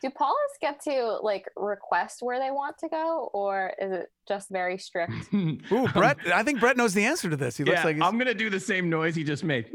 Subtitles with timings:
[0.00, 4.48] Do Paulists get to like request where they want to go, or is it just
[4.48, 5.12] very strict?
[5.34, 6.18] Ooh, Brett.
[6.32, 7.56] I think Brett knows the answer to this.
[7.56, 9.68] He looks yeah, like he's, I'm gonna do the same noise he just made.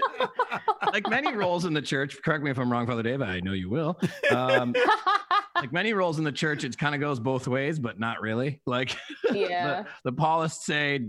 [0.92, 3.22] like many roles in the church, correct me if I'm wrong, Father Dave.
[3.22, 4.00] I know you will.
[4.32, 4.76] Um,
[5.56, 8.62] like many roles in the church, it kind of goes both ways, but not really.
[8.66, 8.98] Like
[9.32, 9.84] yeah.
[9.84, 11.00] the, the Paulists say,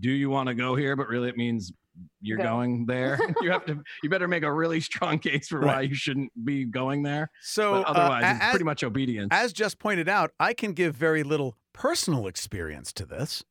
[0.00, 1.72] "Do you want to go here?" But really, it means
[2.20, 2.44] you're Go.
[2.44, 3.18] going there.
[3.42, 3.82] you have to.
[4.02, 7.30] You better make a really strong case for why you shouldn't be going there.
[7.42, 9.28] so But otherwise, uh, it's pretty much obedience.
[9.30, 13.44] as just pointed out, I can give very little personal experience to this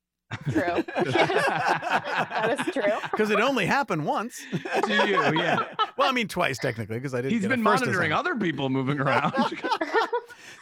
[0.49, 0.62] True.
[0.96, 2.94] that is true.
[3.12, 4.41] because it only happened once.
[4.52, 5.66] to you, yeah.
[5.98, 7.34] well, I mean twice technically because I didn't.
[7.34, 8.34] He's get a been first monitoring assignment.
[8.38, 9.34] other people moving around.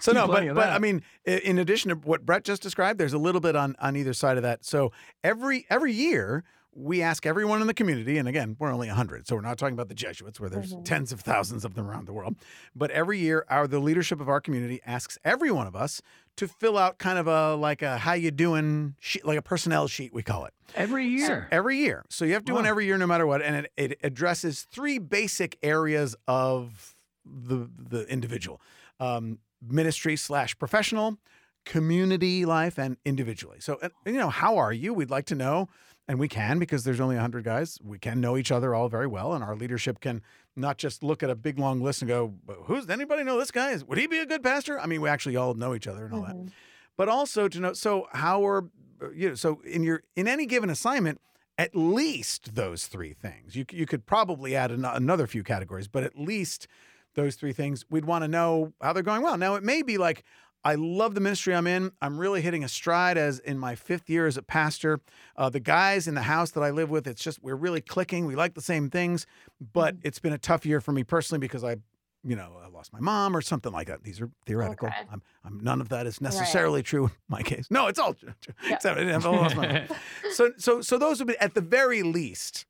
[0.02, 0.70] So no, but but.
[0.70, 3.96] I mean, in addition to what Brett just described, there's a little bit on on
[3.96, 4.64] either side of that.
[4.64, 4.92] So
[5.24, 6.44] every every year
[6.82, 9.74] we ask everyone in the community, and again, we're only hundred, so we're not talking
[9.74, 10.86] about the Jesuits where there's Mhm.
[10.86, 12.36] tens of thousands of them around the world.
[12.74, 16.02] But every year, our the leadership of our community asks every one of us
[16.38, 19.88] to fill out kind of a like a how you doing sheet, like a personnel
[19.88, 20.54] sheet we call it.
[20.76, 21.48] Every year.
[21.52, 22.06] Every year.
[22.10, 23.42] So you have to do one every year no matter what.
[23.42, 26.96] And it, it addresses three basic areas of
[27.26, 28.62] the the individual.
[29.02, 31.18] Um, ministry slash professional,
[31.66, 33.58] community life, and individually.
[33.60, 34.94] So you know, how are you?
[34.94, 35.68] We'd like to know.
[36.10, 37.78] And we can because there's only 100 guys.
[37.84, 39.34] We can know each other all very well.
[39.34, 40.24] And our leadership can
[40.56, 43.72] not just look at a big long list and go, who's anybody know this guy?
[43.72, 44.80] Is would he be a good pastor?
[44.80, 46.52] I mean, we actually all know each other and all that Mhm.
[46.98, 48.66] but also to know so how are
[49.14, 51.22] you know so in your in any given assignment
[51.60, 56.04] at least those three things you, you could probably add an, another few categories but
[56.04, 56.68] at least
[57.16, 59.98] those three things we'd want to know how they're going well now it may be
[59.98, 60.24] like
[60.64, 64.10] i love the ministry i'm in i'm really hitting a stride as in my fifth
[64.10, 65.00] year as a pastor
[65.38, 68.26] uh, the guys in the house that i live with it's just we're really clicking
[68.26, 69.26] we like the same things
[69.74, 71.76] but it's been a tough year for me personally because i
[72.24, 74.04] you know, I lost my mom or something like that.
[74.04, 74.88] These are theoretical.
[74.90, 74.98] Okay.
[75.12, 77.68] I'm, I'm, none of that is necessarily true in my case.
[77.70, 78.34] No, it's all true.
[78.68, 78.76] Yeah.
[78.76, 79.98] Except I didn't have I lost my mom.
[80.34, 82.66] So, so, so those would be at the very least,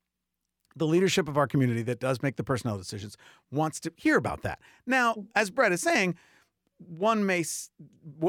[0.76, 3.18] the leadership of our community that does make the personnel decisions
[3.52, 4.60] wants to hear about that.
[4.86, 6.16] Now, as Brett is saying,
[6.80, 7.44] one may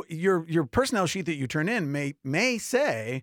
[0.09, 3.23] your your personnel sheet that you turn in may may say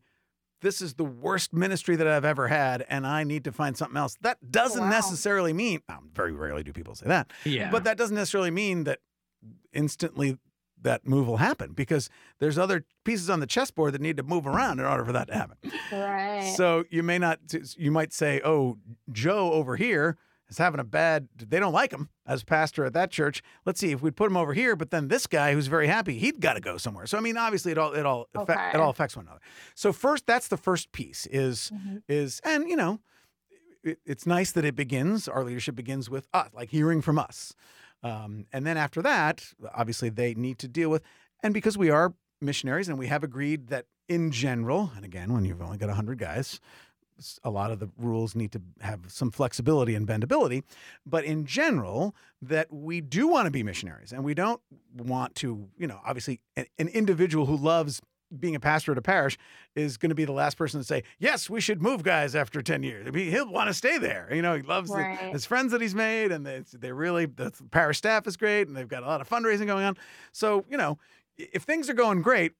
[0.61, 3.97] this is the worst ministry that I've ever had and I need to find something
[3.97, 4.17] else.
[4.21, 4.89] That doesn't Wow.
[4.89, 7.31] necessarily mean um, very rarely do people say that.
[7.45, 7.69] yeah.
[7.69, 8.99] But that doesn't necessarily mean that
[9.73, 10.37] instantly
[10.81, 14.45] that move will happen because there's other pieces on the chessboard that need to move
[14.47, 15.57] around in order for that to happen.
[15.91, 16.53] Right.
[16.55, 17.39] So you may not,
[17.77, 18.77] you might say, oh,
[19.11, 20.17] Joe over here
[20.49, 23.41] is having a bad, they don't like him as pastor at that church.
[23.65, 26.17] Let's see if we'd put him over here, but then this guy who's very happy,
[26.17, 27.05] he'd got to go somewhere.
[27.05, 29.41] So I mean, obviously it all, it all, affect, it all affects one another.
[29.75, 32.01] So first, that's the first piece is, Mhm.
[32.07, 32.99] is, and you know,
[33.83, 37.53] it, it's nice that it begins, our leadership begins with us, like hearing from us.
[38.03, 39.43] Um, and then after that,
[39.73, 41.01] obviously they need to deal with,
[41.43, 45.43] and because we are missionaries and we have agreed that in general, and again, when
[45.43, 46.59] you've only got 100 guys,
[47.43, 50.63] a lot of the rules need to have some flexibility and bendability.
[51.05, 54.61] But in general, that we do want to be missionaries and we don't
[54.95, 58.01] want to, you know, obviously an, an individual who loves
[58.39, 59.37] being a pastor at a parish
[59.75, 62.61] is going to be the last person to say, yes, we should move guys after
[62.61, 63.07] 10 years.
[63.15, 64.27] He'll want to stay there.
[64.33, 67.51] You know, he loves the, his friends that he's made and they, they're really, the
[67.71, 69.97] parish staff is great and they've got a lot of fundraising going on.
[70.33, 70.97] So, you know,
[71.37, 72.53] if things are going great,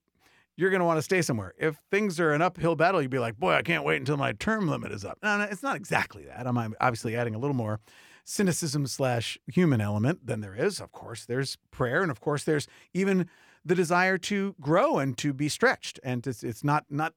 [0.58, 1.54] you're going to want to stay somewhere.
[1.56, 4.32] If things are an uphill battle, you'd be like, boy, I can't wait until my
[4.32, 5.16] term limit is up.
[5.22, 6.46] No, no, it's not exactly that.
[6.46, 7.78] I'm obviously adding a little more
[8.24, 10.80] cynicism slash human element than there is.
[10.80, 13.28] Of course, there's prayer, and of course, there's even
[13.64, 16.00] the desire to grow and to be stretched.
[16.02, 17.14] And it's, it's not not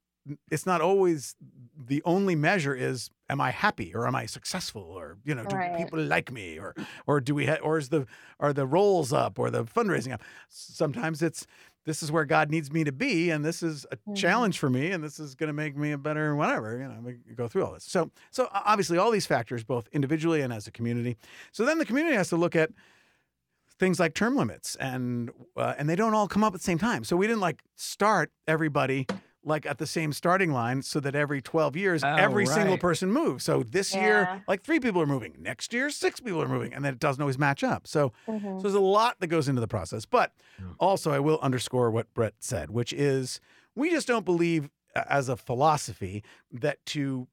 [0.52, 1.36] it's not always
[1.88, 5.56] the only measure is am I happy or am I successful or you know do
[5.56, 5.76] Right.
[5.76, 6.76] people like me or
[7.08, 8.06] or do we ha- or is the
[8.40, 10.22] are the rolls up or the fundraising up?
[10.48, 11.48] Sometimes it's
[11.86, 14.16] this is where God needs me to be, and this is a Mhm.
[14.16, 16.78] challenge for me, and this is going to make me a better whatever.
[16.78, 17.84] You know, we go through all this.
[17.86, 21.18] So, so obviously, all these factors, both individually and as a community.
[21.52, 22.72] So then the community has to look at
[23.80, 26.78] things like term limits, and uh, and they don't all come up at the same
[26.78, 27.04] time.
[27.04, 29.08] So we didn't like start everybody
[29.44, 33.12] like at the same starting line, so that every twelve years, Oh, every single person
[33.12, 33.44] moves.
[33.44, 34.02] So this Yeah.
[34.04, 35.36] year, like three people are moving.
[35.40, 37.88] Next year, six people are moving, and then it doesn't always match up.
[37.88, 38.12] So.
[38.28, 38.58] Mhm.
[38.58, 40.06] So there's a lot that goes into the process.
[40.06, 40.34] But
[40.80, 43.40] also, I will underscore what Brett said, which is
[43.76, 47.28] we just don't believe as a philosophy that to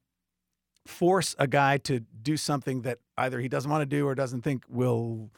[0.87, 4.41] force a guy to do something that either he doesn't want to do or doesn't
[4.41, 5.29] think will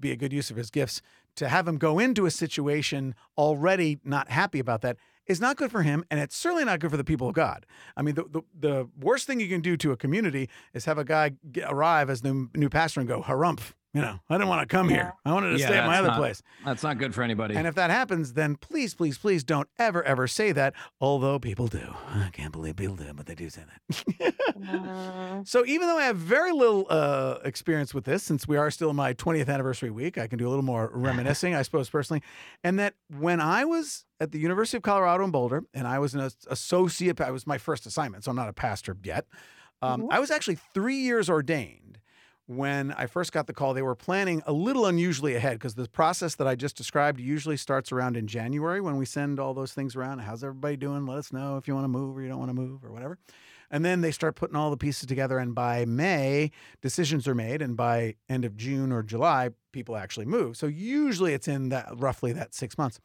[0.00, 1.02] be a good use of his gifts,
[1.36, 4.96] to have him go into a situation already not happy about that
[5.30, 7.64] is not good for him, and it's certainly not good for the people of God.
[7.96, 10.98] I mean, the the, the worst thing you can do to a community is have
[10.98, 13.72] a guy get, arrive as the new pastor and go harumph.
[13.92, 14.96] You know, I didn't want to come Yeah.
[14.96, 15.12] here.
[15.24, 16.42] I wanted to Yeah, stay at my other not- place.
[16.64, 17.56] That's not good for anybody.
[17.56, 20.74] And if that happens, then please, please, please don't ever, ever say that.
[21.00, 21.96] Although people do.
[22.08, 24.34] I can't believe people do, but they do say that.
[24.56, 28.70] Mm, so even though I have very little uh, experience with this, since we are
[28.70, 31.90] still in my 20th anniversary week, I can do a little more reminiscing, I suppose,
[31.90, 32.22] personally.
[32.62, 36.14] And that when I was at the University of Colorado in Boulder, and I was
[36.14, 39.26] an associate, I was my first assignment, so I'm not a pastor yet.
[39.82, 40.08] Um, Mhm.
[40.12, 41.99] I was actually three years ordained
[42.50, 43.74] when I first got the call.
[43.74, 47.56] They were planning a little unusually ahead because the process that I just described usually
[47.56, 50.18] starts around in January when we send all those things around.
[50.18, 51.06] How's everybody doing?
[51.06, 52.90] Let us know if you want to move or you don't want to move or
[52.90, 53.18] whatever.
[53.70, 55.38] And then they start putting all the pieces together.
[55.38, 56.50] And by May,
[56.82, 57.62] decisions are made.
[57.62, 60.56] And by end of June or July, people actually move.
[60.56, 62.98] So usually it's in that roughly that six months.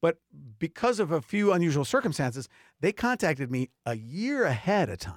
[0.00, 0.18] But
[0.58, 2.48] because of a few unusual circumstances,
[2.80, 5.14] they contacted me a year ahead of time.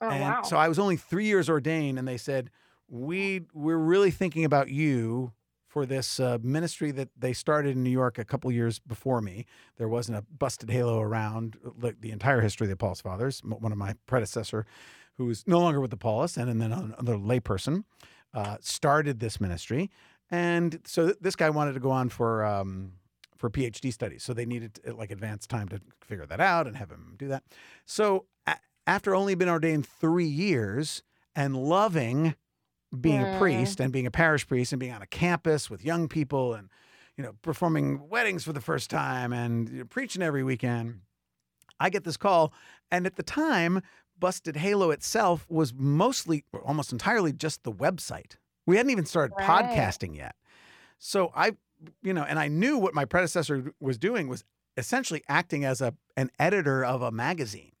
[0.00, 0.42] Oh, and wow.
[0.42, 2.50] so I was only three years ordained, and they said,
[2.88, 5.32] "We we're really thinking about you
[5.66, 9.44] for this uh, ministry that they started in New York a couple years before me.
[9.76, 13.40] There wasn't a busted halo around like the entire history of the Paulist Fathers.
[13.44, 14.64] One of my predecessor,
[15.16, 15.98] who is no longer with the
[16.36, 17.84] and, and then another layperson,
[18.32, 19.90] uh, started this ministry,
[20.30, 22.92] and so th- this guy wanted to go on for." Um,
[23.36, 26.76] for PhD studies, so they needed uh, like advanced time to figure that out and
[26.76, 27.44] have him do that.
[27.86, 31.04] So a- after only been ordained three years
[31.36, 32.34] and loving
[33.00, 33.38] being a Mm.
[33.38, 36.70] priest and being a parish priest and being on a campus with young people and
[37.16, 41.00] you know performing weddings for the first time and you know, preaching every weekend
[41.80, 42.52] i get this call
[42.90, 43.82] and at the time
[44.18, 48.36] busted halo itself was mostly almost entirely just the website
[48.66, 49.46] we hadn't even started Right.
[49.70, 50.34] podcasting yet
[50.98, 51.52] so i
[52.02, 54.44] you know and i knew what my predecessor was doing was
[54.78, 57.72] essentially acting as a an editor of a magazine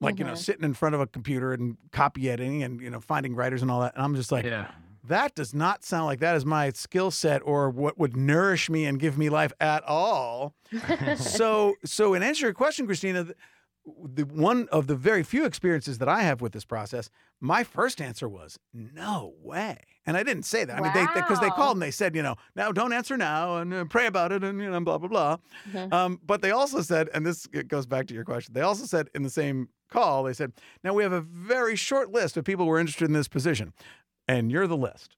[0.00, 0.38] like you know Mhm.
[0.38, 3.70] sitting in front of a computer and copy editing and you know finding writers and
[3.70, 4.70] all that and i'm just like yeah.
[5.04, 8.84] that does not sound like that is my skill set or what would nourish me
[8.84, 10.54] and give me life at all
[11.16, 13.34] so so in answer to your question christina the,
[14.14, 17.08] the one of the very few experiences that i have with this process
[17.40, 21.40] my first answer was no way and i didn't say that i mean they because
[21.40, 21.54] they, Wow.
[21.56, 24.42] called and they said you know now don't answer now and uh, pray about it
[24.44, 25.36] and you know blah blah blah
[25.72, 25.92] Mhm.
[25.92, 28.84] um, but they also said, and this it goes back to your question, they also
[28.84, 30.52] said in the same call, they said,
[30.82, 33.72] now we have a very short list of people who are interested in this position,
[34.28, 35.16] and you're the list.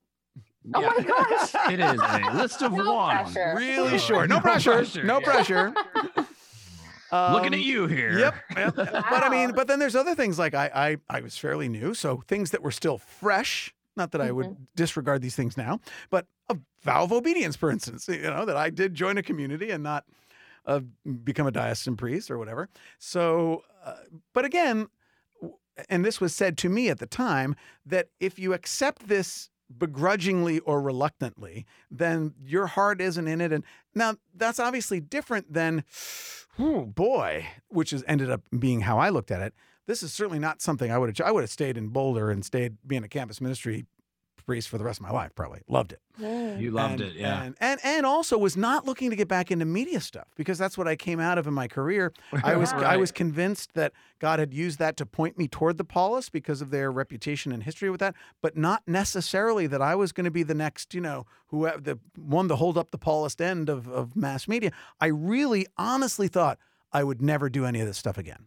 [0.74, 1.54] Oh my gosh.
[1.72, 3.16] It is a list of No one.
[3.16, 3.54] pressure.
[3.56, 4.28] Really short.
[4.28, 4.72] No, No pressure.
[4.72, 5.24] pressure, No yeah.
[5.24, 5.74] pressure.
[7.12, 8.18] Looking at Um, you here.
[8.18, 8.34] Yep.
[8.56, 8.74] yep.
[8.76, 11.94] But I mean, but then there's other things like I, I I was fairly new,
[11.94, 13.72] so things that were still fresh.
[13.96, 18.08] Not that I would disregard these things now, but a vow of obedience, for instance,
[18.12, 20.04] you know, that I did join a community and not
[20.66, 20.80] uh,
[21.24, 22.68] become a diocesan priest or whatever.
[22.98, 23.96] So, uh,
[24.32, 24.88] but again,
[25.88, 27.54] and this was said to me at the time
[27.84, 33.52] that if you accept this begrudgingly or reluctantly, then your heart isn't in it.
[33.52, 33.64] And
[33.94, 35.84] now that's obviously different than,
[36.58, 39.54] oh boy, which has ended up being how I looked at it.
[39.86, 41.26] This is certainly not something I would have.
[41.26, 43.86] I would have stayed in Boulder and stayed being a campus ministry
[44.44, 45.34] priest for the rest of my life.
[45.34, 46.00] Probably loved it.
[46.60, 47.16] You loved And- it.
[47.16, 47.42] Yeah.
[47.42, 50.78] And, and and also was not looking to get back into media stuff because that's
[50.78, 52.12] what I came out of in my career.
[52.44, 55.84] I was I was convinced that God had used that to point me toward the
[55.84, 60.12] Paulists because of their reputation and history with that, but not necessarily that I was
[60.12, 63.40] going to be the next, you know, who the one to hold up the Paulist
[63.40, 64.70] end of, of mass media.
[65.00, 66.58] I really honestly thought
[66.92, 68.46] I would never do any of this stuff again.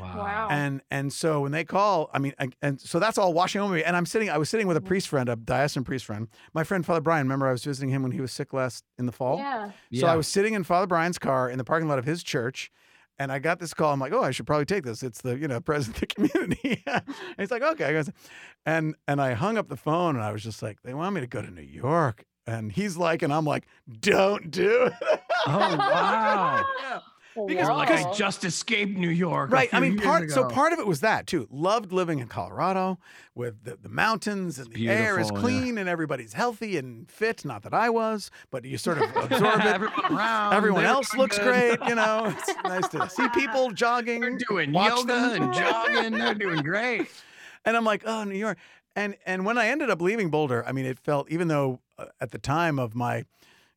[0.00, 0.48] Wow.
[0.50, 3.74] And and so when they call, I mean, I- and so that's all washing over
[3.74, 3.82] me.
[3.82, 4.88] And I'm sitting, I was sitting with a mm-hmm.
[4.88, 7.26] priest friend, a diocesan priest friend, my friend Father Brian.
[7.26, 9.38] Remember, I was visiting him when he was sick last in the fall.
[9.38, 9.70] yeah.
[10.00, 12.70] So I was sitting in Father Brian's car in the parking lot of his church,
[13.20, 13.92] and I got this call.
[13.92, 15.02] I'm like, oh, I should probably take this.
[15.02, 16.82] It's the you know president of the community.
[16.86, 17.04] and
[17.38, 18.02] he's like, okay.
[18.66, 21.20] And and I hung up the phone, and I was just like, they want me
[21.20, 23.66] to go to New York, and he's like, and I'm like,
[24.00, 24.92] don't do it.
[25.46, 26.64] Oh wow.
[26.80, 27.00] Yeah.
[27.46, 29.50] Because like I just escaped New York.
[29.50, 29.68] a Right.
[29.72, 31.46] I mean, years part so part of it was that too.
[31.50, 32.98] Loved living in Colorado
[33.34, 35.60] with the, the mountains and the air is beautiful, yeah.
[35.60, 37.44] clean and everybody's healthy and fit.
[37.44, 39.66] Not that I was, but you sort of absorb it.
[39.66, 40.54] Everyone around.
[40.54, 41.78] Everyone else looks good.
[41.78, 42.34] great, you know.
[42.40, 44.20] It's nice to see people jogging.
[44.20, 45.42] They're doing yoga them.
[45.42, 46.12] and jogging.
[46.12, 47.08] They're doing great.
[47.62, 48.56] And I'm like, oh, New York.
[48.96, 52.06] And and when I ended up leaving Boulder, I mean, it felt even though uh,
[52.20, 53.24] at the time of my,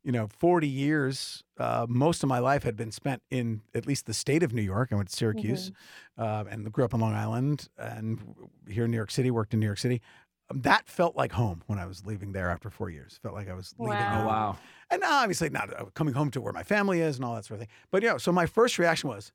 [0.04, 4.06] you know, 40 years, uh, most of my life had been spent in at least
[4.06, 4.90] the state of New York.
[4.92, 5.72] I went to Syracuse,
[6.18, 8.20] uh, and grew up in Long Island, and
[8.68, 10.02] here in New York City, worked in New York City.
[10.52, 13.18] Um, That felt like home when I was leaving there after four years.
[13.24, 14.12] Felt like I was leaving Wow.
[14.14, 14.28] Oh home.
[14.28, 14.58] wow.
[14.92, 17.46] And now, obviously, not uh, coming home to where my family is and all that
[17.46, 17.76] sort of thing.
[17.90, 19.32] But yeah, so my first reaction was,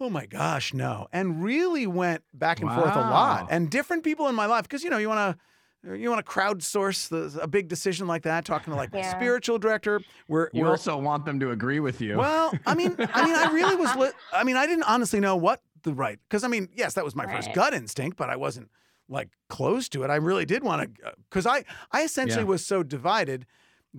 [0.00, 1.08] oh my gosh, no.
[1.12, 3.48] And really went back and forth a lot.
[3.50, 5.42] And different people in my life, because, you know, you want to,
[5.86, 8.98] Uh, you want to crowdsource the, a big decision like that, talking to like the
[8.98, 9.10] Yeah.
[9.10, 10.00] spiritual director.
[10.28, 12.16] We're, You we're also want them to agree with you.
[12.16, 13.94] well, I mean, I mean, I really was.
[13.94, 17.04] Li- I mean, I didn't honestly know what the right because I mean, yes, that
[17.04, 18.70] was my first gut instinct, but I wasn't
[19.08, 20.10] like close to it.
[20.10, 22.48] I really did want to uh, because I I essentially Yeah.
[22.48, 23.46] was so divided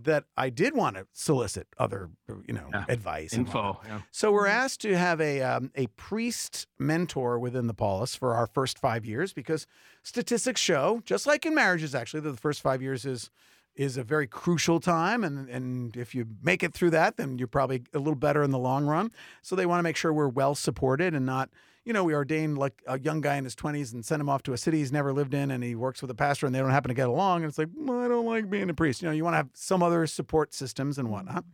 [0.03, 2.09] that I did want to solicit other
[2.47, 2.85] you know Yeah.
[2.87, 3.47] advice and.
[3.47, 3.79] Info.
[3.85, 4.01] Yeah.
[4.11, 4.51] So we're Mhm.
[4.63, 9.05] asked to have a um, a priest mentor within the Paulists for our first five
[9.05, 9.65] years because
[10.03, 13.29] statistics show, just like in marriages, actually, that the first five years is
[13.75, 17.47] is a very crucial time, and and if you make it through that, then you're
[17.47, 19.11] probably a little better in the long run.
[19.41, 21.49] So they want to make sure we're well supported and not.
[21.87, 24.43] You know, we ordain like a young guy in his 20s and send him off
[24.43, 26.59] to a city he's never lived in, and he works with a pastor, and they
[26.59, 27.43] don't happen to get along.
[27.43, 29.01] And it's like, well, I don't like being a priest.
[29.01, 31.13] You know, you want to have some other support systems and mm-hmm.
[31.13, 31.45] whatnot.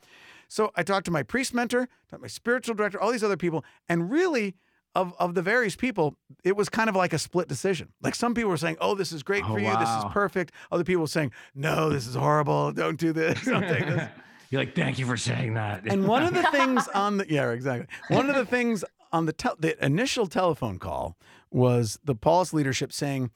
[0.48, 3.38] So I talked to my priest mentor, talked to my spiritual director, all these other
[3.38, 4.56] people, and really,
[4.96, 7.90] of of the various people, it was kind of like a split decision.
[8.02, 9.76] Like some people were saying, "Oh, this is great Oh, for you.
[9.78, 12.72] This is perfect." Other people were saying, "No, this is horrible.
[12.72, 13.42] Don't do this.
[13.46, 14.10] Don't take this."
[14.54, 15.82] You're like, thank you for saying that.
[15.88, 17.88] And one of the things on the yeah, exactly.
[18.16, 21.16] One of the things on the tel- the initial telephone call
[21.52, 23.32] was the Paulist leadership saying,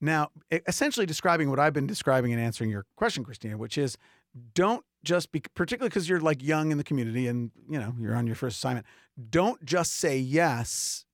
[0.00, 0.30] now
[0.66, 3.96] essentially describing what I've been describing and answering your question, Christina, which is
[4.54, 8.14] don't just be particularly because you're like young in the community and you know you're
[8.16, 8.86] on your first assignment.
[9.30, 11.04] Don't just say yes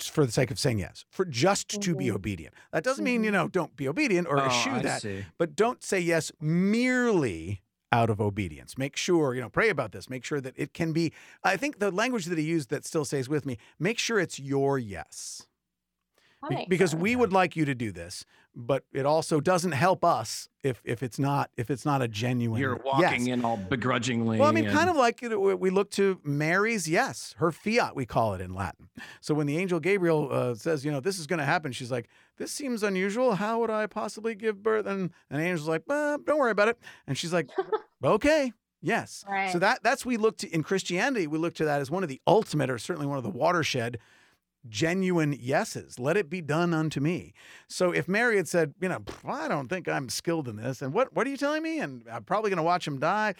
[0.00, 2.14] for the sake of saying yes, for just to be Mhm.
[2.14, 2.54] obedient.
[2.72, 5.24] That doesn't mean you know don't be obedient or Oh, eschew I that see.
[5.38, 8.78] but don't say yes merely out of obedience.
[8.78, 10.08] Make sure, you know, pray about this.
[10.08, 13.04] Make sure that it can be, I think the language that he used that still
[13.04, 15.46] stays with me, make sure it's your yes.
[16.42, 17.02] That Be- because sense.
[17.02, 18.24] we would like you to do this,
[18.56, 22.58] but it also doesn't help us if if it's not if it's not a genuine
[22.58, 23.34] You're walking yes.
[23.34, 24.38] in all begrudgingly.
[24.38, 27.34] Well, I mean, and- kind of like you know, we we look to Mary's yes,
[27.38, 28.88] her fiat, we call it in Latin.
[29.20, 31.90] So when the angel Gabriel uh, says, you know, this is going to happen, she's
[31.90, 33.34] like, this seems unusual.
[33.34, 34.86] How would I possibly give birth?
[34.86, 36.78] And, and the angel's like, well, don't worry about it.
[37.06, 37.50] And she's like,
[38.04, 39.24] okay, yes.
[39.28, 39.52] Right.
[39.52, 42.08] So that that's we look to in Christianity, we look to that as one of
[42.08, 43.98] the ultimate, or certainly one of the watershed
[44.68, 45.98] genuine yeses.
[45.98, 47.32] Let it be done unto me.
[47.68, 50.92] So if Mary had said, you know, I don't think I'm skilled in this, and
[50.92, 51.78] what what are you telling me?
[51.80, 53.34] And I'm probably going to watch him die.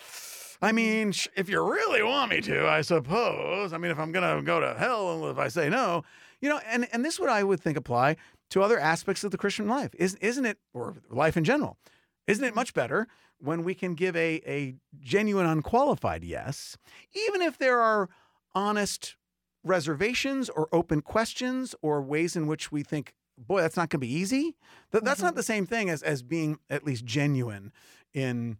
[0.63, 3.73] I mean, if you really want me to, I suppose.
[3.73, 6.05] I mean, if I'm going to go to hell, if I say no,
[6.41, 8.17] you know, and and this would I would think apply
[8.51, 11.79] to other aspects of the Christian life, is isn't it, or life in general?
[12.27, 12.57] Isn't it mm-hmm.
[12.57, 13.09] much better
[13.39, 16.77] when we can give a a genuine, unqualified yes,
[17.15, 18.09] even if there are
[18.55, 19.17] honest
[19.65, 24.07] reservations or open questions or ways in which we think, boy, that's not going to
[24.07, 24.57] be easy.
[24.91, 25.37] That, that's not Mhm.
[25.37, 27.73] the same thing as as being at least genuine
[28.13, 28.59] in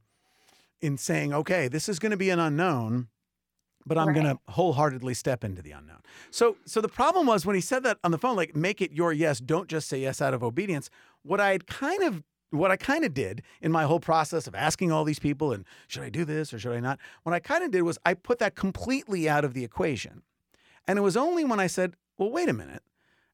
[0.81, 3.09] in saying, okay, this is going to be an unknown,
[3.85, 6.01] but I'm going to wholeheartedly step into the unknown.
[6.31, 8.93] So so the problem was when he said that on the phone, like make it
[8.93, 10.89] your yes, don't just say yes out of obedience.
[11.23, 14.55] What I had kind of what I kind of did in my whole process of
[14.57, 16.99] asking all these people and should I do this or should I not?
[17.23, 20.23] What I kind of did was I put that completely out of the equation.
[20.87, 22.83] And it was only when I said, well, wait a minute.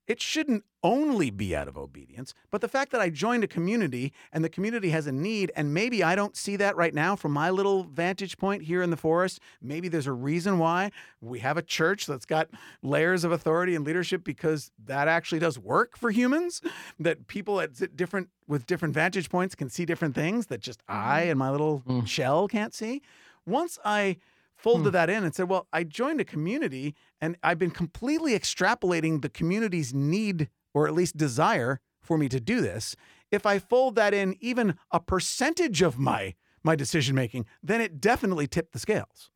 [0.07, 4.13] It shouldn't only be out of obedience, but the fact that I joined a community
[4.33, 7.33] and the community has a need, and maybe I don't see that right now from
[7.33, 9.41] my little vantage point here in the forest.
[9.61, 12.49] Maybe there's a reason why we have a church that's got
[12.85, 16.63] layers of authority and leadership because that actually does work for humans.
[17.01, 21.23] That people at different with different vantage points can see different things that just I
[21.23, 22.07] and my little Mm.
[22.07, 23.03] shell can't see.
[23.45, 24.19] Once I
[24.57, 24.93] folded Hmm.
[24.95, 29.29] that in and said, well, I joined a community and I've been completely extrapolating the
[29.29, 32.97] community's need or at least desire for me to do this.
[33.31, 38.01] If I fold that in even a percentage of my my decision making, then it
[38.01, 39.31] definitely tipped the scales.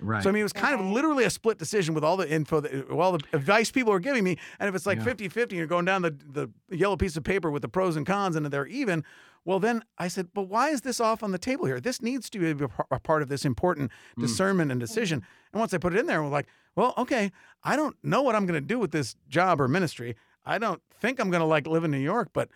[0.00, 0.22] right.
[0.22, 2.60] So I mean, it was kind of literally a split decision with all the info,
[2.60, 4.36] that, all the advice people are giving me.
[4.58, 5.04] And if it's like Yeah.
[5.04, 8.36] 50-50, you're going down the, the yellow piece of paper with the pros and cons
[8.36, 9.02] and they're even.
[9.44, 11.80] Well, then I said, but why is this off on the table here?
[11.80, 14.22] This needs to be a part of this important Mm.
[14.22, 15.22] discernment and decision.
[15.52, 17.30] And once I put it in there, we're like, well, okay,
[17.62, 20.16] I don't know what I'm going to do with this job or ministry.
[20.44, 22.48] I don't think I'm going to like live in New York, but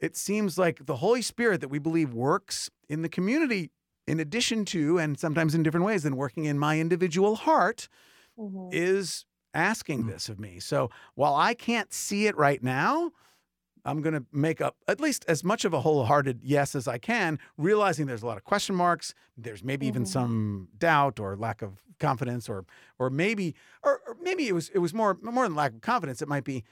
[0.00, 3.70] it seems like the Holy Spirit that we believe works in the community
[4.06, 7.88] in addition to, and sometimes in different ways than working in my individual heart,
[8.38, 8.68] Mhm.
[8.72, 10.08] is asking Mm.
[10.08, 10.58] this of me.
[10.58, 13.12] So while I can't see it right now,
[13.84, 16.98] I'm going to make up at least as much of a wholehearted yes as I
[16.98, 19.14] can, realizing there's a lot of question marks.
[19.36, 20.08] There's maybe even Mhm.
[20.08, 22.64] some doubt or lack of confidence, or
[22.98, 26.22] or maybe or, or maybe it was it was more more than lack of confidence.
[26.22, 26.64] It might be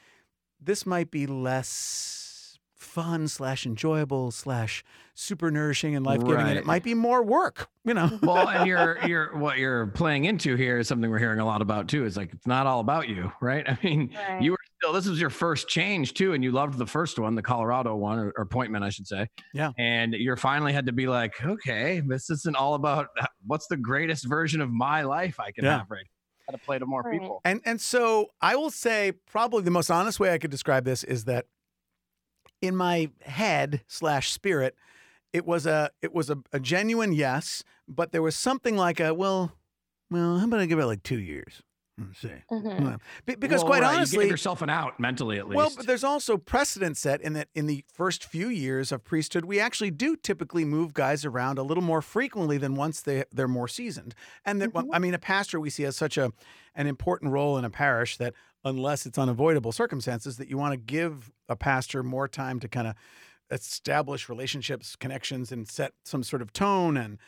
[0.61, 4.83] this might be less fun slash enjoyable slash
[5.15, 7.69] super nourishing and life giving, and it might be more work.
[7.85, 8.19] You know.
[8.23, 11.63] well, and you're you're what you're playing into here is something we're hearing a lot
[11.63, 12.05] about too.
[12.05, 13.65] Is like it's not all about you, right?
[13.69, 14.43] I mean, Right.
[14.43, 17.35] you were still, this was your first change too, and you loved the first one,
[17.37, 19.29] the Colorado one, or, or appointment, I should say.
[19.55, 19.71] Yeah.
[19.79, 23.07] And you're finally had to be like, okay, this isn't all about
[23.47, 25.79] what's the greatest version of my life I can Yeah.
[25.79, 26.07] have right.
[26.49, 27.21] how to play to more Right.
[27.21, 27.41] people.
[27.45, 31.05] And and so I will say probably the most honest way I could describe this
[31.05, 31.47] is that
[32.61, 34.75] in my head slash spirit,
[35.33, 39.15] it was a it was a, a genuine yes, but there was something like a
[39.15, 39.53] well,
[40.11, 41.63] well, how about I give it like two years?
[41.99, 42.31] Let's see.
[42.51, 42.81] Mhm.
[42.81, 45.57] Well, be- Because Well, quite right, you honestly, gave yourself an out mentally at least.
[45.57, 49.45] well, but there's also precedent set in that in the first few years of priesthood,
[49.45, 53.47] we actually do typically move guys around a little more frequently than once they they're
[53.47, 54.15] more seasoned.
[54.45, 56.33] And that I mean, a pastor we see has such a
[56.75, 58.33] an important role in a parish that
[58.65, 62.87] unless it's unavoidable circumstances, that you want to give a pastor more time to kind
[62.87, 62.95] of
[63.51, 67.19] establish relationships, connections, and set some sort of tone and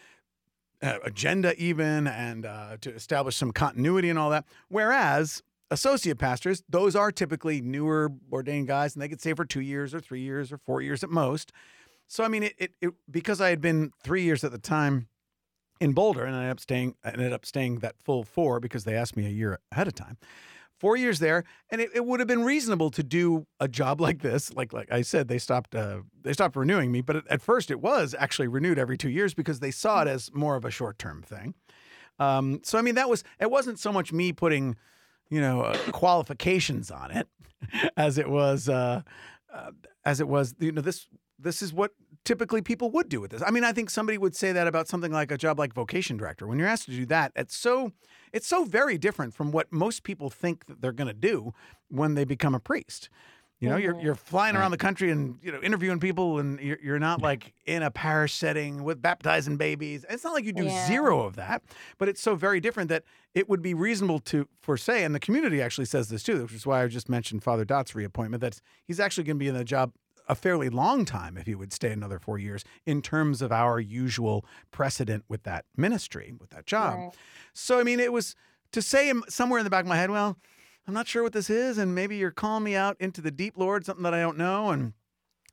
[0.85, 4.45] uh, agenda even and uh, to establish some continuity and all that.
[4.69, 9.61] Whereas associate pastors, those are typically newer ordained guys and they could stay for two
[9.61, 11.53] years or three years or four years at most.
[12.07, 15.09] So, I mean, it, it, it because I had been three years at the time
[15.81, 18.85] in Boulder and I ended up staying, I ended up staying that full four because
[18.85, 20.19] they asked me a year ahead of time.
[20.85, 24.21] Four years there, and it, it would have been reasonable to do a job like
[24.21, 24.53] this.
[24.53, 27.81] Like like I said, they stopped uh, they stopped renewing me, but at, first it
[27.81, 30.99] was actually renewed every two years because they saw it as more of a short
[30.99, 31.55] term thing.
[32.19, 34.77] Um, so I mean, that was it wasn't so much me putting,
[35.31, 37.29] you know, uh, qualifications on it,
[37.97, 39.01] as it was, uh,
[39.55, 39.71] uh,
[40.05, 40.55] as it was.
[40.61, 41.93] You know, this this is what
[42.27, 43.43] typically people would do with this.
[43.43, 46.19] I mean, I think somebody would say that about something like a job like vocation
[46.19, 46.47] director.
[46.47, 47.93] When you're asked to do that, it's so
[48.35, 51.55] it's so very different from what most people think that they're going to do
[51.89, 53.09] when they become a priest.
[53.61, 54.03] You know, you're Mhm.
[54.03, 57.55] you're flying around the country and you know interviewing people, and you're, you're not like
[57.65, 60.05] in a parish setting with baptizing babies.
[60.11, 60.87] It's not like you do Yeah.
[60.87, 61.63] zero of that,
[61.97, 65.21] but it's so very different that it would be reasonable to for say, and the
[65.21, 68.41] community actually says this too, which is why I just mentioned Father Dot's reappointment.
[68.43, 69.93] That he's actually going to be in the job
[70.29, 73.79] a fairly long time if he would stay another four years in terms of our
[73.79, 76.95] usual precedent with that ministry, with that job.
[76.95, 77.11] Right.
[77.53, 78.35] So, I mean, it was
[78.73, 80.37] to say somewhere in the back of my head, well,
[80.87, 81.79] I'm not sure what this is.
[81.79, 84.71] And maybe you're calling me out into the deep, Lord, something that I don't know.
[84.71, 84.93] And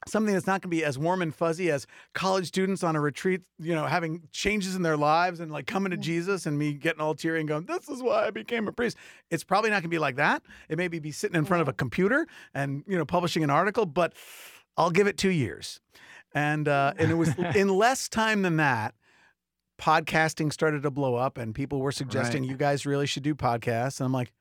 [0.07, 3.01] something that's not going to be as warm and fuzzy as college students on a
[3.01, 6.01] retreat, you know, having changes in their lives and like coming to mm.
[6.01, 8.97] Jesus and me getting all teary and going, this is why I became a priest.
[9.29, 10.41] It's probably not going to be like that.
[10.69, 13.49] It may be be sitting in front of a computer and, you know, publishing an
[13.49, 14.13] article, but
[14.77, 15.79] I'll give it two years.
[16.33, 18.95] And, uh, and it was in less time than that,
[19.79, 22.51] podcasting started to blow up and people were suggesting Right.
[22.51, 23.99] you guys really should do podcasts.
[23.99, 24.31] And I'm like,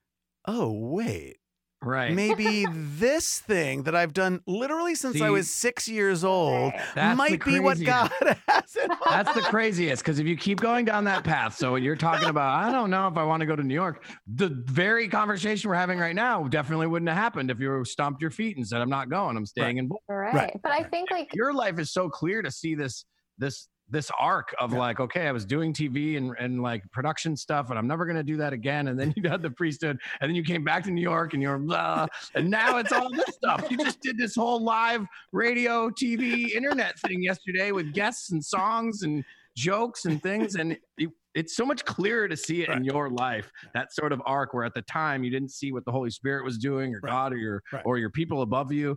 [0.46, 1.38] oh, wait,
[1.82, 2.12] right.
[2.12, 7.44] maybe this thing that I've done literally since I was six years old That's might
[7.44, 7.80] be what.
[7.82, 8.10] God
[8.48, 9.00] has in mind.
[9.06, 12.28] That's the craziest because if you keep going down that path, so when you're talking
[12.28, 15.70] about, I don't know if I want to go to New York, the very conversation
[15.70, 18.80] we're having right now definitely wouldn't have happened if you stomped your feet and said,
[18.80, 19.88] I'm not going, I'm staying in.
[19.88, 20.58] Boulder." Right.
[20.62, 23.04] But I think like Your life is so clear to see this,
[23.38, 24.78] this, this arc of Yeah.
[24.78, 28.22] like, okay, I was doing TV and, and like production stuff, and I'm never gonna
[28.22, 28.88] do that again.
[28.88, 31.42] And then you had the priesthood, and then you came back to New York, and
[31.42, 33.70] you're blah, and now it's all this stuff.
[33.70, 39.02] You just did this whole live radio, TV, internet thing yesterday with guests and songs
[39.02, 39.24] and
[39.64, 43.50] jokes and things, and it, it's so much clearer to see it in your life.
[43.74, 46.44] That sort of arc where at the time you didn't see what the Holy Spirit
[46.44, 47.10] was doing, or Right.
[47.12, 47.82] God, or your Right.
[47.84, 48.96] or your people above you.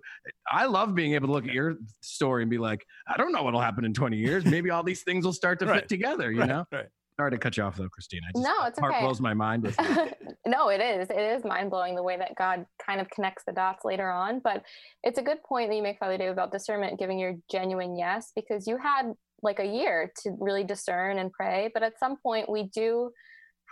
[0.49, 3.43] I love being able to look at your story and be like, I don't know
[3.43, 4.45] what'll happen in 20 years.
[4.45, 5.82] Maybe all these things will start to Right.
[5.82, 6.65] fit together, you Right, know?
[6.71, 6.88] right.
[7.19, 8.26] Sorry to cut you off though, Christina.
[8.28, 9.02] I just, No, it's heart okay.
[9.02, 9.78] blows my mind with
[10.47, 11.10] no, it is.
[11.12, 14.39] It is mind blowing the way that God kind of connects the dots later on.
[14.39, 14.63] But
[15.04, 18.32] it's a good point that you make, Father Dave, about discernment, giving your genuine yes,
[18.36, 21.69] because you had like a year to really discern and pray.
[21.73, 23.12] But at some point, we do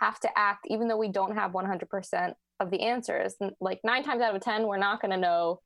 [0.00, 3.34] have to act, even though we don't have 100% of the answers.
[3.60, 5.60] Like nine times out of 10, we're not going to know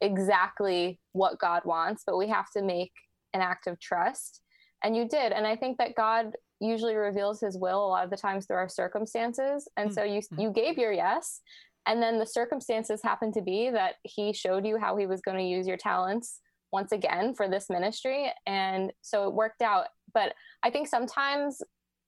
[0.00, 2.92] exactly what God wants, but we have to make
[3.34, 4.40] an act of trust.
[4.84, 5.32] And you did.
[5.32, 8.56] And I think that God usually reveals his will a lot of the times through
[8.56, 9.68] our circumstances.
[9.76, 10.42] And Mm, so you mm.
[10.42, 11.40] you gave your yes.
[11.86, 15.38] And then the circumstances happened to be that he showed you how he was going
[15.38, 16.40] to use your talents
[16.72, 18.32] once again for this ministry.
[18.46, 19.86] And so it worked out.
[20.14, 21.62] But I think sometimes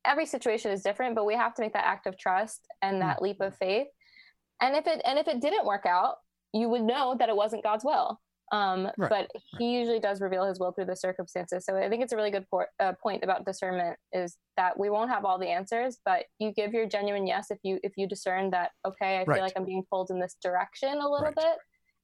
[0.05, 3.22] every situation is different, but we have to make that act of trust and that
[3.22, 3.87] leap of faith.
[4.61, 6.16] And if it and if it didn't work out,
[6.53, 8.20] you would know that it wasn't God's will.
[8.53, 11.64] Um, Right, But he usually does reveal his will through the circumstances.
[11.64, 14.90] So I think it's a really good por- uh, point about discernment is that we
[14.90, 18.07] won't have all the answers, but you give your genuine yes if you if you
[18.07, 19.37] discern that okay, I Right.
[19.37, 21.37] feel like I'm being pulled in this direction a little Right.
[21.37, 21.57] bit,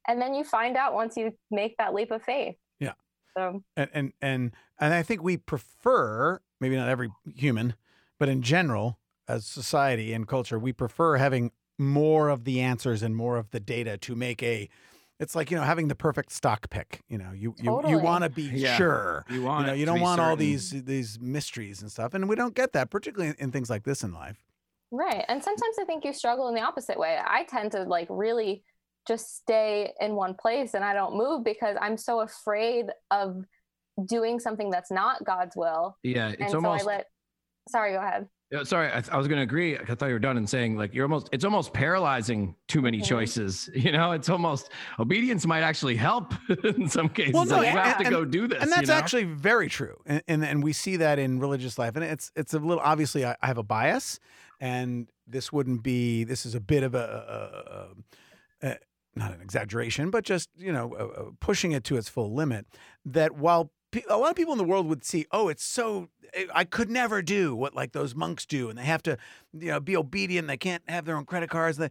[0.09, 2.57] and then you find out once you make that leap of faith.
[2.79, 2.93] Yeah.
[3.37, 7.75] So and and and and I think we prefer maybe not every human,
[8.19, 13.17] but in general, as society and culture, we prefer having more of the answers and
[13.17, 14.69] more of the data to make a
[15.19, 18.23] it's like you know having the perfect stock pick you know you you, you want
[18.23, 18.77] to be Yeah.
[18.77, 22.13] sure You you want know you don't be want all these these mysteries and stuff
[22.13, 24.45] and we don't get that particularly in, in things like this in life
[24.93, 25.25] Right.
[25.29, 27.17] And sometimes I think you struggle in the opposite way.
[27.25, 28.65] I tend to like really
[29.07, 33.45] just stay in one place and I don't move because I'm so afraid of
[34.07, 35.97] doing something that's not God's will.
[36.03, 36.85] Yeah, and it's so almost.
[36.85, 37.07] I let
[37.69, 38.29] sorry, go ahead.
[38.51, 39.79] Yeah, sorry, I, I was going to agree.
[39.79, 41.29] I thought you were done in saying like you're almost.
[41.33, 42.57] It's almost paralyzing.
[42.67, 43.05] Too many Mhm.
[43.07, 43.71] choices.
[43.75, 46.35] You know, it's almost obedience might actually help
[46.65, 47.35] in some cases.
[47.35, 48.61] Well, no, Like, you and- have to and- go do this.
[48.61, 48.95] and you that's know?
[48.95, 52.53] actually very true and, and and we see that in religious life and it's it's
[52.55, 54.19] a little obviously i, I have a bias
[54.61, 57.89] and this wouldn't be this is a bit of a,
[58.63, 58.77] a, a, a
[59.21, 62.67] not an exaggeration but just you know uh, uh, pushing it to its full limit
[63.05, 66.09] that while pe- a lot of people in the world would see oh it's so
[66.55, 69.17] i could never do what like those monks do and they have to
[69.53, 71.91] you know be obedient they can't have their own credit cards they,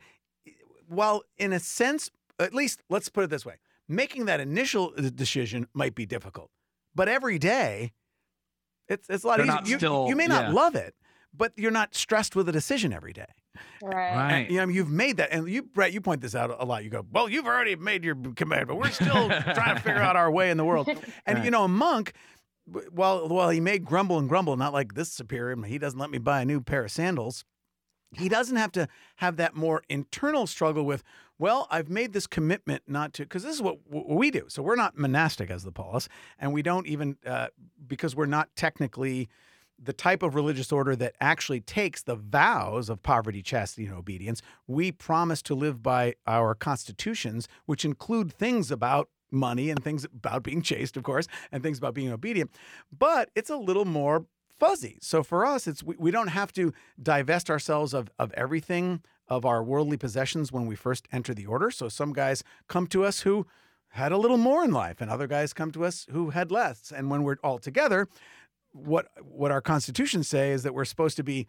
[0.87, 3.55] while in a sense at least let's put it this way
[3.87, 6.49] making that initial uh, decision might be difficult
[6.95, 7.91] but every day
[8.87, 10.53] it's it's a lot They're easier you, still- you may not yeah.
[10.53, 10.95] love it
[11.35, 13.25] but you're not stressed with a decision every day
[13.81, 14.15] Right.
[14.15, 14.31] Right.
[14.33, 16.83] and, you know you've made that and you Brett you point this out a lot
[16.83, 20.15] you go well you've already made your command but we're still trying to figure out
[20.15, 20.89] our way in the world
[21.25, 22.13] and you know a monk
[22.71, 26.09] w- while while he may grumble and grumble not like this superior he doesn't let
[26.09, 27.43] me buy a new pair of sandals
[28.17, 28.87] he doesn't have to
[29.17, 31.03] have that more internal struggle with
[31.37, 34.61] well i've made this commitment not to because this is what, what we do so
[34.63, 37.47] we're not monastic as the paulists and we don't even uh,
[37.87, 39.27] because we're not technically
[39.81, 44.41] the type of religious order that actually takes the vows of poverty chastity and obedience
[44.67, 50.43] we promise to live by our constitutions which include things about money and things about
[50.43, 52.51] being chaste of course and things about being obedient
[52.97, 54.25] but it's a little more
[54.59, 54.97] fuzzy.
[55.01, 59.45] So for us, it's we, we don't have to divest ourselves of of everything of
[59.45, 61.71] our worldly possessions when we first enter the order.
[61.71, 63.45] So some guys come to us who
[63.93, 66.91] had a little more in life, and other guys come to us who had less.
[66.95, 68.07] And when we're all together,
[68.71, 71.47] what what our constitutions say is that we're supposed to be,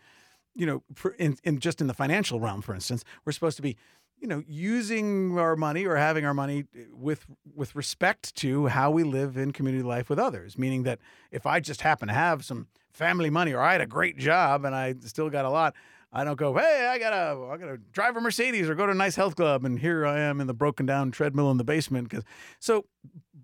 [0.54, 0.82] you know,
[1.18, 3.76] in, in just in the financial realm, for instance, we're supposed to be
[4.20, 8.90] you know using our money or having our money eh, with with respect to how
[8.90, 10.58] we live in community life with others.
[10.58, 10.98] Meaning that
[11.30, 14.64] if i just happen to have some family money or i had a great job
[14.64, 15.74] and i still got a lot
[16.12, 18.94] i don't go hey i gotta i gotta drive a mercedes or go to a
[18.94, 22.08] nice health club and here i am in the broken down treadmill in the basement
[22.08, 22.24] because
[22.58, 22.84] so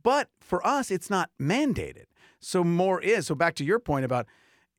[0.02, 2.06] but for us it's not mandated
[2.40, 4.26] so more is so back to your point about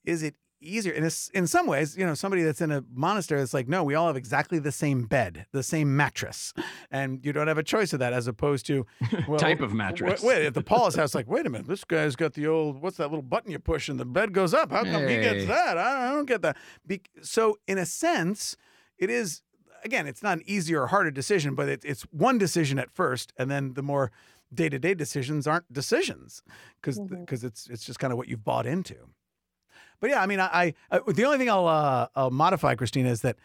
[0.05, 3.39] is it easier and it's, in some ways you know somebody that's in a monastery
[3.39, 6.51] it's like no we all have exactly the same bed the same mattress
[6.89, 8.83] and you don't have a choice of that as opposed to
[9.27, 10.23] well, Type of mattress.
[10.23, 12.97] wait, at the paulist house like wait a minute this guy's got the old what's
[12.97, 14.71] that little button you push and the bed goes up?
[14.71, 15.77] How come he gets that?
[15.77, 16.57] I, I don't get that.
[16.87, 18.57] Be- so in a sense
[18.97, 19.43] it is
[19.83, 23.31] again it's not an easier or harder decision but it, it's one decision at first
[23.37, 24.11] and then the more
[24.53, 26.41] day-to-day decisions aren't decisions
[26.81, 27.43] because Mhm.
[27.43, 28.95] it's it's just kind of what you've bought into
[29.99, 33.21] but yeah, I mean, I, I the only thing I'll, uh, I'll modify, Christina, is
[33.21, 33.35] that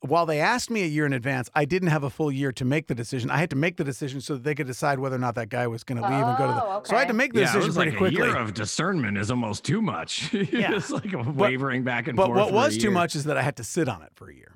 [0.00, 2.64] while they asked me a year in advance, I didn't have a full year to
[2.64, 3.30] make the decision.
[3.30, 5.50] I had to make the decision so that they could decide whether or not that
[5.50, 6.64] guy was going to leave and go to the.
[6.64, 8.22] Oh, So I had to make the yeah, it decision was pretty like quickly.
[8.22, 10.32] a year of discernment is almost too much.
[10.32, 10.76] Yeah.
[10.76, 12.38] it's like a wavering back and but forth.
[12.38, 14.30] what for a was too much is that I had to sit on it for
[14.30, 14.52] a year.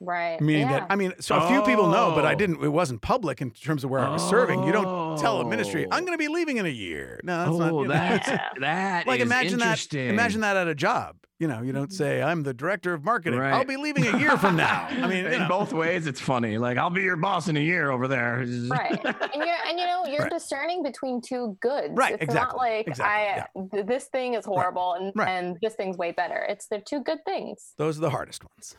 [0.00, 0.40] Right.
[0.40, 0.80] Meaning yeah.
[0.80, 2.36] that I mean, so a few people know, but I Oh.
[2.36, 2.62] didn't.
[2.62, 4.64] It wasn't public in terms of where I was serving.
[4.64, 5.88] You don't tell a ministry, Oh.
[5.94, 7.72] "I'm going to be leaving in a year." No, that's not.
[7.72, 8.48] Oh, you know, that's Yeah.
[8.60, 9.06] that.
[9.06, 9.94] like is imagine that.
[9.94, 11.16] Imagine that at a job.
[11.38, 13.52] You know, you don't say, "I'm the director of marketing." Right.
[13.52, 14.86] I'll be leaving a year from now.
[14.90, 15.48] I mean, in know.
[15.48, 16.56] both ways, it's funny.
[16.56, 18.38] Like I'll be your boss in a year over there.
[18.70, 20.30] right and you're and you know you're Right.
[20.30, 24.46] discerning between two goods Right, it's exactly, not like exactly, i th- this thing is
[24.46, 25.28] horrible and right.
[25.28, 28.74] and this thing's way better it's they're two good things Those are the hardest ones.